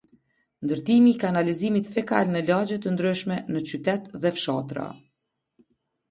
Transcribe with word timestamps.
Ndërtimi 0.67 1.09
i 1.15 1.17
kanalizimit 1.23 1.89
fekal 1.97 2.31
në 2.35 2.41
lagje 2.47 2.77
të 2.85 2.93
ndryshme 2.93 3.37
në 3.57 3.61
qytet 3.73 4.09
dhe 4.25 4.31
fshatra 4.39 4.87